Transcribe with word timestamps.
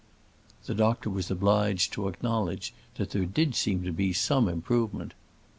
The 0.65 0.73
doctor 0.73 1.11
was 1.11 1.29
obliged 1.29 1.93
to 1.93 2.07
acknowledge 2.07 2.73
that 2.95 3.11
there 3.11 3.25
did 3.27 3.53
seem 3.53 3.83
to 3.83 3.91
be 3.91 4.13
some 4.13 4.49
improvement. 4.49 5.13